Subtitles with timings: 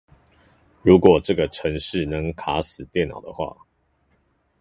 [0.81, 3.55] 如果這個程式能卡死電腦的話